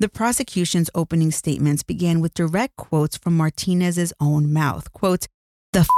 [0.01, 4.93] The prosecution's opening statements began with direct quotes from Martinez's own mouth.
[4.93, 5.27] Quote,
[5.73, 5.89] The f-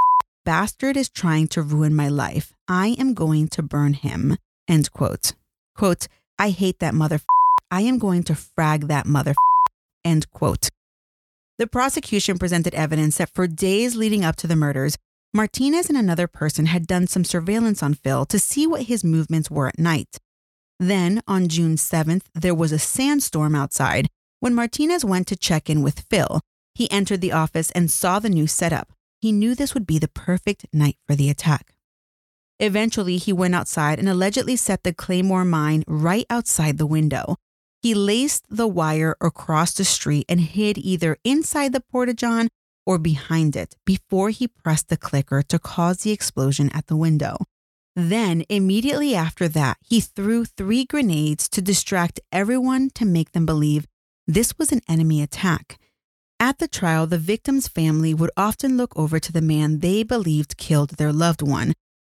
[0.45, 2.53] bastard is trying to ruin my life.
[2.69, 4.37] I am going to burn him.
[4.69, 5.33] End quote.
[5.75, 7.17] Quote, I hate that mother.
[7.17, 7.25] F-
[7.71, 9.31] I am going to frag that mother.
[9.31, 9.73] F-
[10.05, 10.69] End quote.
[11.59, 14.99] The prosecution presented evidence that for days leading up to the murders,
[15.33, 19.51] Martinez and another person had done some surveillance on Phil to see what his movements
[19.51, 20.19] were at night.
[20.79, 24.09] Then, on June 7th, there was a sandstorm outside.
[24.41, 26.43] When Martinez went to check in with Phil,
[26.75, 28.93] he entered the office and saw the new setup.
[29.23, 31.73] He knew this would be the perfect night for the attack.
[32.61, 37.37] Eventually, he went outside and allegedly set the Claymore mine right outside the window.
[37.87, 42.49] He laced the wire across the street and hid either inside the porta-john
[42.85, 47.37] or behind it before he pressed the clicker to cause the explosion at the window.
[47.95, 53.87] Then, immediately after that, he threw three grenades to distract everyone to make them believe
[54.27, 55.79] this was an enemy attack.
[56.41, 60.57] At the trial, the victim's family would often look over to the man they believed
[60.57, 61.73] killed their loved one,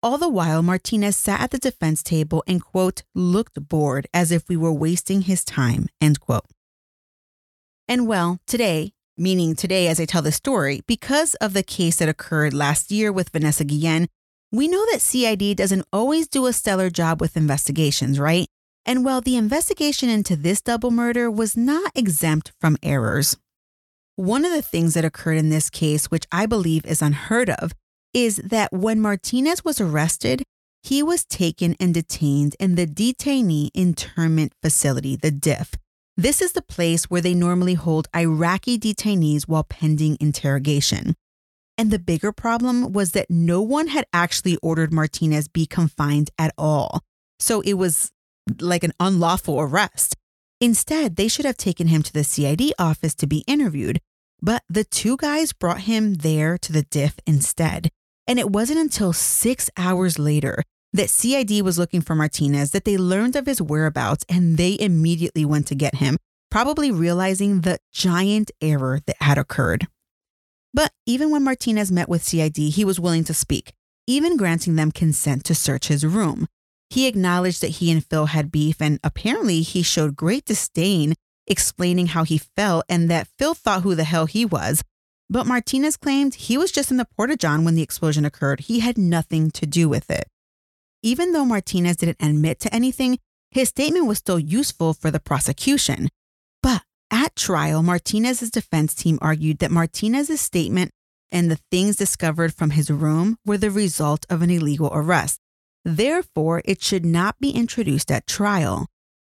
[0.08, 4.48] all the while, Martinez sat at the defense table and, quote, looked bored as if
[4.48, 6.46] we were wasting his time, end quote.
[7.90, 12.08] And well, today, meaning today as I tell the story, because of the case that
[12.08, 14.08] occurred last year with Vanessa Guillen,
[14.50, 18.48] we know that CID doesn't always do a stellar job with investigations, right?
[18.86, 23.36] And while the investigation into this double murder was not exempt from errors,
[24.16, 27.74] one of the things that occurred in this case, which I believe is unheard of,
[28.18, 30.42] is that when Martinez was arrested,
[30.82, 35.76] he was taken and detained in the detainee internment facility, the DIF.
[36.16, 41.14] This is the place where they normally hold Iraqi detainees while pending interrogation.
[41.78, 46.52] And the bigger problem was that no one had actually ordered Martinez be confined at
[46.58, 47.02] all.
[47.38, 48.12] So it was
[48.60, 50.16] like an unlawful arrest.
[50.60, 54.00] Instead, they should have taken him to the CID office to be interviewed,
[54.42, 57.92] but the two guys brought him there to the DIF instead.
[58.28, 60.64] And it wasn't until six hours later
[60.94, 65.46] that CID was looking for Martinez that they learned of his whereabouts and they immediately
[65.46, 66.18] went to get him,
[66.52, 69.88] probably realizing the giant error that had occurred.
[70.74, 73.74] But even when Martinez met with CID, he was willing to speak,
[74.06, 76.48] even granting them consent to search his room.
[76.90, 81.16] He acknowledged that he and Phil had beef, and apparently he showed great disdain,
[81.46, 84.84] explaining how he felt and that Phil thought who the hell he was.
[85.30, 88.62] But Martinez claimed he was just in the Porta John when the explosion occurred.
[88.62, 90.28] He had nothing to do with it.
[91.04, 93.20] Even though Martinez didn't admit to anything,
[93.52, 96.10] his statement was still useful for the prosecution.
[96.64, 100.92] But at trial, Martinez's defense team argued that Martinez's statement
[101.32, 105.40] and the things discovered from his room were the result of an illegal arrest.
[105.84, 108.88] Therefore, it should not be introduced at trial.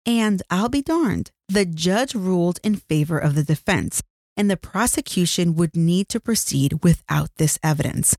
[0.07, 4.03] And I'll be darned, the judge ruled in favor of the defense,
[4.37, 8.17] and the prosecution would need to proceed without this evidence.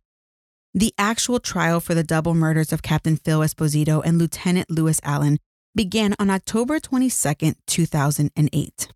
[0.73, 5.37] The actual trial for the double murders of Captain Phil Esposito and Lieutenant Louis Allen
[5.73, 8.87] began on October 22, 2008.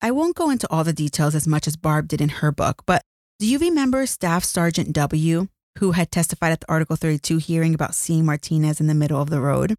[0.00, 2.82] I won't go into all the details as much as Barb did in her book,
[2.86, 3.02] but
[3.40, 7.94] do you remember Staff Sergeant W, who had testified at the Article 32 hearing about
[7.94, 9.74] seeing Martinez in the middle of the road?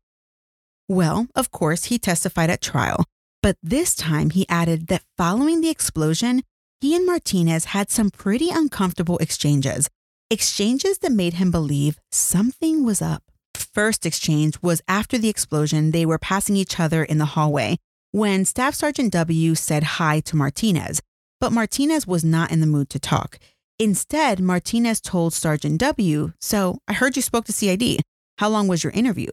[0.89, 3.05] Well, of course, he testified at trial,
[3.41, 6.43] but this time he added that following the explosion,
[6.81, 9.89] he and Martinez had some pretty uncomfortable exchanges,
[10.29, 13.23] exchanges that made him believe something was up.
[13.55, 17.77] First exchange was after the explosion, they were passing each other in the hallway
[18.11, 21.01] when Staff Sergeant W said hi to Martinez,
[21.39, 23.39] but Martinez was not in the mood to talk.
[23.77, 28.01] Instead, Martinez told Sergeant W, So I heard you spoke to CID.
[28.39, 29.29] How long was your interview?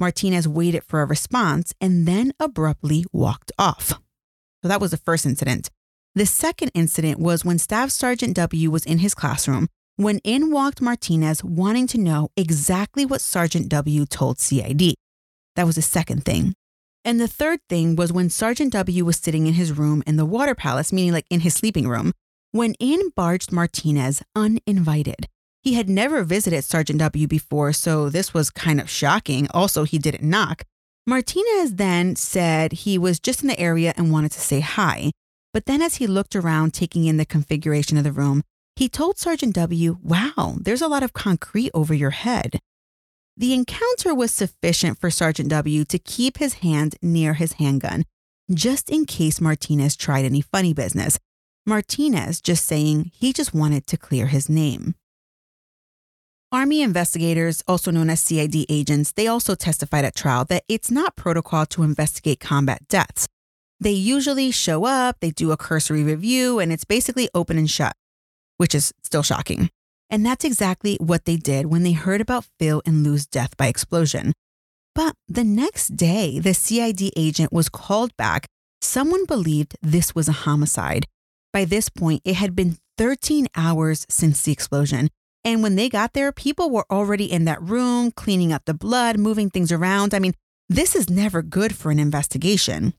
[0.00, 4.00] Martinez waited for a response and then abruptly walked off.
[4.62, 5.70] So that was the first incident.
[6.14, 9.68] The second incident was when Staff Sergeant W was in his classroom
[10.00, 14.94] when in walked Martinez wanting to know exactly what Sergeant W told CID.
[15.56, 16.54] That was the second thing.
[17.04, 20.24] And the third thing was when Sergeant W was sitting in his room in the
[20.24, 22.12] Water Palace, meaning like in his sleeping room,
[22.50, 25.28] when in barged Martinez uninvited.
[25.62, 29.46] He had never visited Sergeant W before, so this was kind of shocking.
[29.52, 30.64] Also, he didn't knock.
[31.06, 35.10] Martinez then said he was just in the area and wanted to say hi.
[35.52, 38.42] But then, as he looked around, taking in the configuration of the room,
[38.76, 42.60] he told Sergeant W, Wow, there's a lot of concrete over your head.
[43.36, 48.04] The encounter was sufficient for Sergeant W to keep his hand near his handgun,
[48.52, 51.18] just in case Martinez tried any funny business.
[51.66, 54.94] Martinez just saying he just wanted to clear his name.
[56.52, 61.14] Army investigators, also known as CID agents, they also testified at trial that it's not
[61.14, 63.28] protocol to investigate combat deaths.
[63.78, 67.94] They usually show up, they do a cursory review, and it's basically open and shut,
[68.56, 69.70] which is still shocking.
[70.10, 73.68] And that's exactly what they did when they heard about Phil and Lou's death by
[73.68, 74.32] explosion.
[74.92, 78.46] But the next day, the CID agent was called back.
[78.80, 81.06] Someone believed this was a homicide.
[81.52, 85.10] By this point, it had been 13 hours since the explosion.
[85.44, 89.18] And when they got there, people were already in that room, cleaning up the blood,
[89.18, 90.12] moving things around.
[90.12, 90.34] I mean,
[90.68, 92.94] this is never good for an investigation.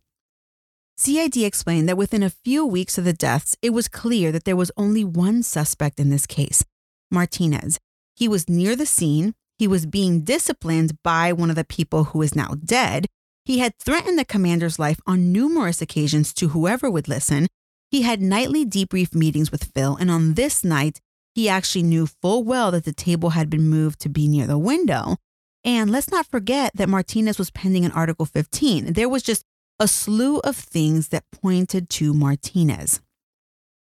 [0.98, 4.56] CID explained that within a few weeks of the deaths, it was clear that there
[4.56, 6.64] was only one suspect in this case
[7.10, 7.80] Martinez.
[8.16, 9.34] He was near the scene.
[9.58, 13.08] He was being disciplined by one of the people who is now dead.
[13.46, 17.48] He had threatened the commander's life on numerous occasions to whoever would listen.
[17.89, 21.00] He had nightly debrief meetings with Phil, and on this night,
[21.34, 24.58] he actually knew full well that the table had been moved to be near the
[24.58, 25.18] window.
[25.64, 28.94] And let's not forget that Martinez was pending an Article 15.
[28.94, 29.44] There was just
[29.80, 33.02] a slew of things that pointed to Martinez.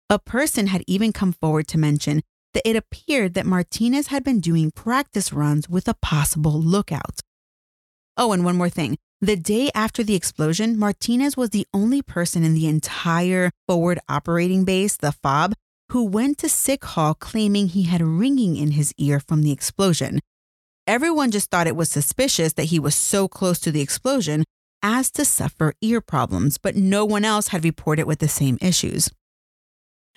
[0.09, 2.23] A person had even come forward to mention
[2.53, 7.21] that it appeared that Martinez had been doing practice runs with a possible lookout.
[8.17, 8.99] Oh, and one more thing.
[9.21, 14.65] The day after the explosion, Martinez was the only person in the entire forward operating
[14.65, 15.55] base, the FOB,
[15.91, 20.21] who went to sick hall claiming he had ringing in his ear from the explosion.
[20.87, 24.45] Everyone just thought it was suspicious that he was so close to the explosion
[24.83, 29.11] as to suffer ear problems, but no one else had reported with the same issues.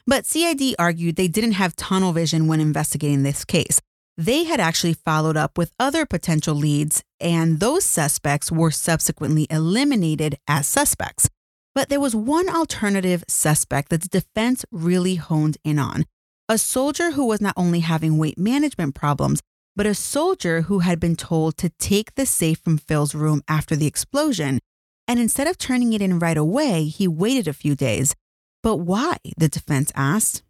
[0.05, 3.81] But CID argued they didn't have tunnel vision when investigating this case.
[4.15, 10.37] They had actually followed up with other potential leads, and those suspects were subsequently eliminated
[10.47, 11.29] as suspects.
[11.75, 16.05] But there was one alternative suspect that the defense really honed in on
[16.49, 19.39] a soldier who was not only having weight management problems,
[19.75, 23.75] but a soldier who had been told to take the safe from Phil's room after
[23.75, 24.59] the explosion.
[25.07, 28.13] And instead of turning it in right away, he waited a few days.
[28.61, 29.17] But why?
[29.37, 30.43] The defense asked.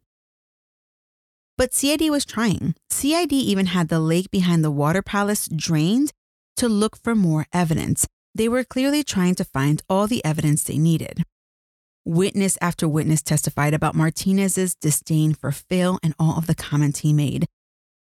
[1.57, 2.75] But CID was trying.
[2.89, 6.11] CID even had the lake behind the water palace drained
[6.57, 8.07] to look for more evidence.
[8.35, 11.23] They were clearly trying to find all the evidence they needed.
[12.05, 17.13] Witness after witness testified about Martinez's disdain for Phil and all of the comments he
[17.13, 17.45] made.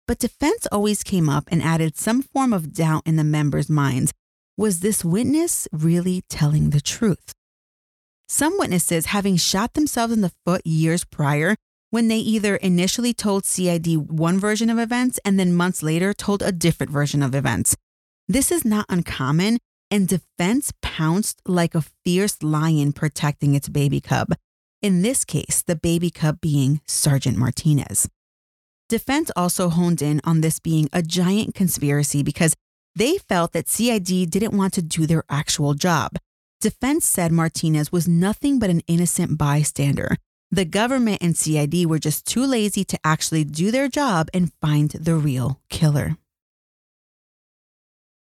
[0.07, 4.13] But defense always came up and added some form of doubt in the members' minds.
[4.55, 7.33] Was this witness really telling the truth?
[8.27, 11.55] Some witnesses, having shot themselves in the foot years prior,
[11.89, 16.43] when they either initially told CID one version of events and then months later told
[16.43, 17.75] a different version of events.
[18.27, 19.57] This is not uncommon,
[19.91, 24.33] and defense pounced like a fierce lion protecting its baby cub.
[24.81, 28.07] In this case, the baby cub being Sergeant Martinez.
[28.87, 32.55] Defense also honed in on this being a giant conspiracy because
[32.95, 36.17] they felt that CID didn't want to do their actual job.
[36.59, 40.17] Defense said Martinez was nothing but an innocent bystander.
[40.51, 44.89] The government and CID were just too lazy to actually do their job and find
[44.89, 46.17] the real killer.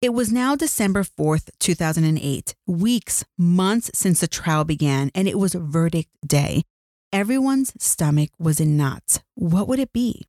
[0.02, 5.54] It was now December 4th, 2008, weeks, months since the trial began, and it was
[5.54, 6.64] verdict day.
[7.12, 9.20] Everyone's stomach was in knots.
[9.36, 10.22] What would it be?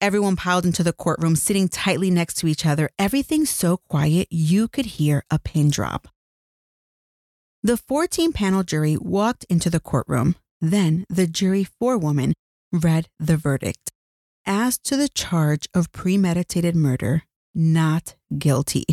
[0.00, 4.68] Everyone piled into the courtroom, sitting tightly next to each other, everything so quiet you
[4.68, 6.06] could hear a pin drop.
[7.60, 10.36] The 14 panel jury walked into the courtroom.
[10.60, 12.34] Then the jury forewoman
[12.70, 13.90] read the verdict.
[14.46, 17.24] As to the charge of premeditated murder,
[17.54, 18.84] not guilty.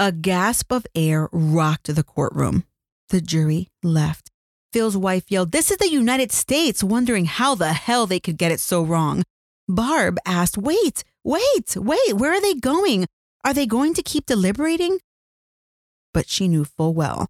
[0.00, 2.64] A gasp of air rocked the courtroom.
[3.08, 4.30] The jury left.
[4.72, 8.52] Phil's wife yelled, This is the United States, wondering how the hell they could get
[8.52, 9.22] it so wrong.
[9.68, 13.06] Barb asked, Wait, wait, wait, where are they going?
[13.44, 14.98] Are they going to keep deliberating?
[16.12, 17.28] But she knew full well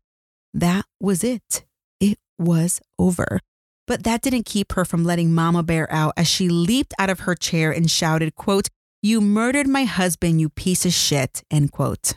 [0.55, 1.65] that was it.
[2.01, 3.41] It was over.
[3.87, 7.21] But that didn't keep her from letting Mama Bear out as she leaped out of
[7.21, 8.69] her chair and shouted, quote,
[9.01, 12.15] You murdered my husband, you piece of shit, end quote.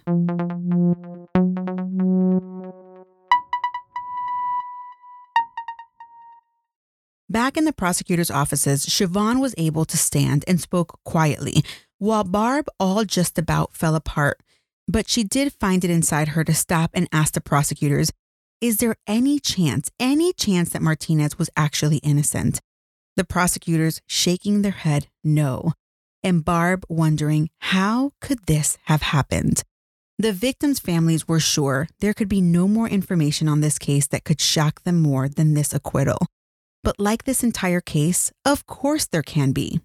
[7.30, 11.64] Back in the prosecutor's offices, Siobhan was able to stand and spoke quietly,
[12.00, 14.42] while Barb all just about fell apart.
[14.88, 18.12] But she did find it inside her to stop and ask the prosecutors
[18.60, 22.60] is there any chance, any chance that Martinez was actually innocent?
[23.18, 25.74] The prosecutors shaking their head no,
[26.24, 29.64] and Barb wondering how could this have happened?
[30.18, 34.24] The victims' families were sure there could be no more information on this case that
[34.24, 36.28] could shock them more than this acquittal.
[36.84, 39.82] But like this entire case, of course there can be.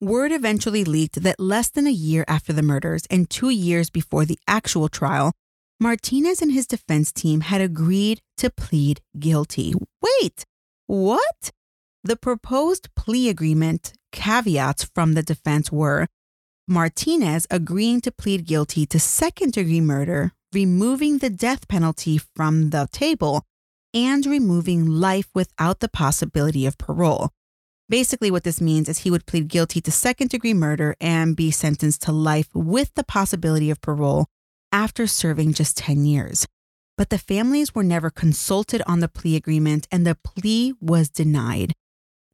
[0.00, 4.24] Word eventually leaked that less than a year after the murders and two years before
[4.24, 5.32] the actual trial,
[5.78, 9.74] Martinez and his defense team had agreed to plead guilty.
[10.02, 10.44] Wait,
[10.86, 11.50] what?
[12.02, 16.06] The proposed plea agreement caveats from the defense were
[16.68, 22.88] Martinez agreeing to plead guilty to second degree murder, removing the death penalty from the
[22.92, 23.44] table,
[23.92, 27.30] and removing life without the possibility of parole.
[27.88, 31.50] Basically, what this means is he would plead guilty to second degree murder and be
[31.50, 34.26] sentenced to life with the possibility of parole
[34.70, 36.46] after serving just 10 years.
[36.96, 41.72] But the families were never consulted on the plea agreement and the plea was denied.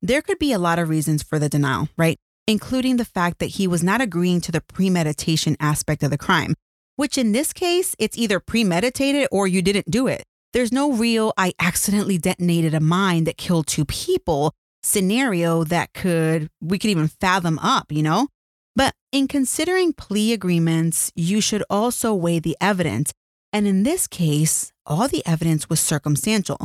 [0.02, 2.18] There could be a lot of reasons for the denial, right?
[2.46, 6.54] Including the fact that he was not agreeing to the premeditation aspect of the crime,
[6.96, 10.22] which in this case, it's either premeditated or you didn't do it.
[10.52, 16.48] There's no real, I accidentally detonated a mine that killed two people scenario that could,
[16.60, 18.28] we could even fathom up, you know?
[18.74, 23.12] But in considering plea agreements, you should also weigh the evidence.
[23.52, 26.58] And in this case, all the evidence was circumstantial.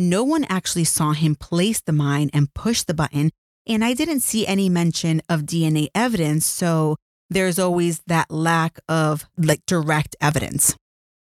[0.00, 3.30] No one actually saw him place the mine and push the button.
[3.66, 6.46] And I didn't see any mention of DNA evidence.
[6.46, 6.96] So
[7.28, 10.76] there's always that lack of like direct evidence.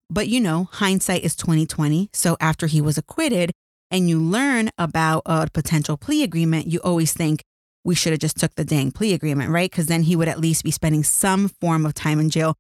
[0.10, 2.10] But you know, hindsight is 2020.
[2.12, 3.52] So after he was acquitted
[3.90, 7.44] and you learn about a potential plea agreement, you always think,
[7.86, 9.72] we should have just took the dang plea agreement, right?
[9.72, 12.56] Because then he would at least be spending some form of time in jail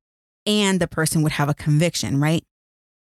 [0.45, 2.43] and the person would have a conviction, right?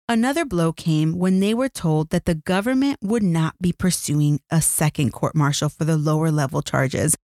[0.08, 4.62] Another blow came when they were told that the government would not be pursuing a
[4.62, 7.16] second court martial for the lower level charges.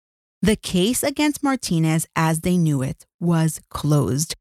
[0.41, 4.35] The case against Martinez, as they knew it, was closed.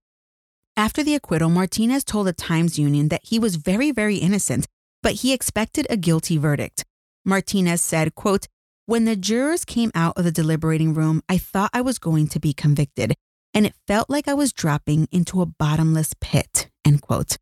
[0.75, 4.67] After the acquittal, Martinez told the Times Union that he was very, very innocent,
[5.03, 6.83] but he expected a guilty verdict.
[7.27, 8.47] Martinez said, quote,
[8.87, 12.41] when the jurors came out of the deliberating room, I thought I was going to
[12.41, 13.15] be convicted,
[13.53, 16.71] and it felt like I was dropping into a bottomless pit.
[16.87, 17.37] End quote.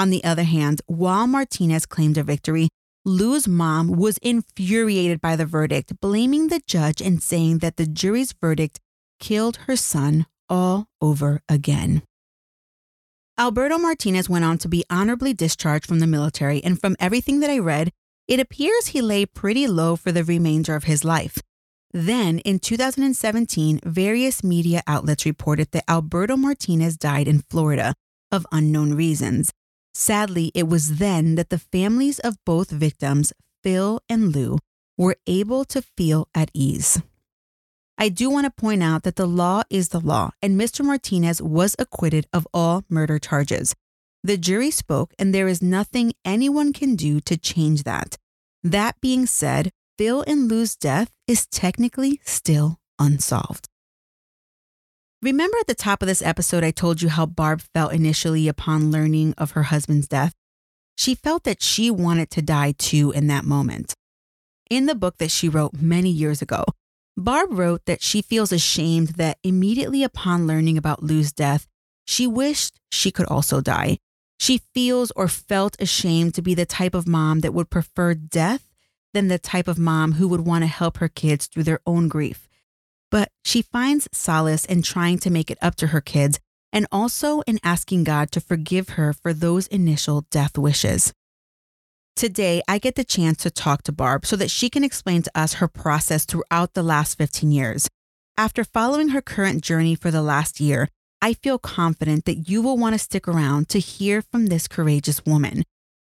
[0.00, 2.70] On the other hand, while Martinez claimed a victory,
[3.04, 8.32] Lou's mom was infuriated by the verdict, blaming the judge and saying that the jury's
[8.32, 8.80] verdict
[9.18, 12.00] killed her son all over again.
[13.36, 17.50] Alberto Martinez went on to be honorably discharged from the military, and from everything that
[17.50, 17.90] I read,
[18.26, 21.42] it appears he lay pretty low for the remainder of his life.
[21.92, 27.92] Then, in 2017, various media outlets reported that Alberto Martinez died in Florida
[28.32, 29.52] of unknown reasons.
[29.94, 33.32] Sadly, it was then that the families of both victims,
[33.62, 34.58] Phil and Lou,
[34.96, 37.02] were able to feel at ease.
[37.98, 40.84] I do want to point out that the law is the law, and Mr.
[40.84, 43.74] Martinez was acquitted of all murder charges.
[44.22, 48.16] The jury spoke, and there is nothing anyone can do to change that.
[48.62, 53.69] That being said, Phil and Lou's death is technically still unsolved.
[55.22, 58.90] Remember at the top of this episode, I told you how Barb felt initially upon
[58.90, 60.32] learning of her husband's death?
[60.96, 63.92] She felt that she wanted to die too in that moment.
[64.70, 66.64] In the book that she wrote many years ago,
[67.18, 71.66] Barb wrote that she feels ashamed that immediately upon learning about Lou's death,
[72.06, 73.98] she wished she could also die.
[74.38, 78.66] She feels or felt ashamed to be the type of mom that would prefer death
[79.12, 82.08] than the type of mom who would want to help her kids through their own
[82.08, 82.48] grief.
[83.10, 86.38] But she finds solace in trying to make it up to her kids
[86.72, 91.12] and also in asking God to forgive her for those initial death wishes.
[92.16, 95.30] Today, I get the chance to talk to Barb so that she can explain to
[95.34, 97.88] us her process throughout the last 15 years.
[98.36, 100.88] After following her current journey for the last year,
[101.22, 105.24] I feel confident that you will want to stick around to hear from this courageous
[105.24, 105.64] woman.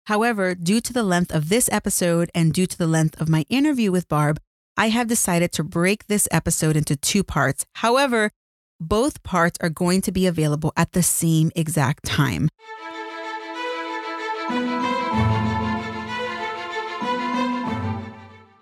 [0.07, 3.44] However, due to the length of this episode and due to the length of my
[3.49, 4.40] interview with Barb,
[4.78, 7.64] I have decided to break this episode into two parts.
[7.76, 8.30] However,
[8.78, 12.50] both parts are going to be available at the same exact time.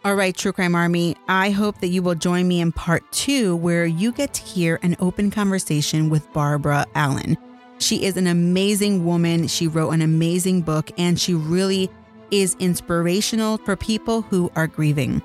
[0.04, 3.56] All right, True Crime Army, I hope that you will join me in part two,
[3.56, 7.36] where you get to hear an open conversation with Barbara Allen.
[7.78, 9.48] She is an amazing woman.
[9.48, 11.90] She wrote an amazing book, and she really
[12.30, 15.20] is inspirational for people who are grieving.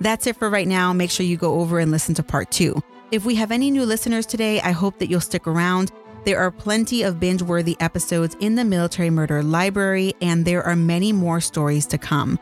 [0.00, 0.92] That's it for right now.
[0.92, 2.82] Make sure you go over and listen to part two.
[3.10, 5.92] If we have any new listeners today, I hope that you'll stick around.
[6.24, 10.76] There are plenty of binge worthy episodes in the Military Murder Library, and there are
[10.76, 12.38] many more stories to come.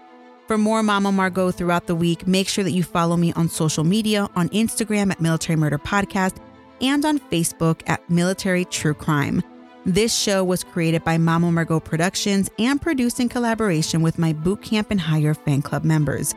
[0.46, 3.84] For more Mama Margot throughout the week, make sure that you follow me on social
[3.84, 6.36] media on Instagram at Military Murder Podcast
[6.80, 9.42] and on Facebook at Military True Crime.
[9.84, 14.62] This show was created by Mama Margot Productions and produced in collaboration with my Boot
[14.62, 16.34] Camp and higher fan club members.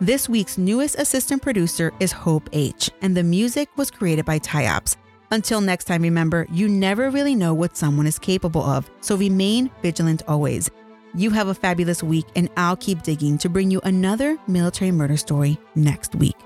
[0.00, 4.94] This week's newest assistant producer is Hope H, and the music was created by Tyops.
[5.32, 9.72] Until next time, remember, you never really know what someone is capable of, so remain
[9.82, 10.70] vigilant always.
[11.14, 15.16] You have a fabulous week, and I'll keep digging to bring you another military murder
[15.16, 16.36] story next week.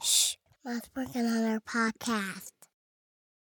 [0.00, 2.59] Shh, Mom's working on our podcast.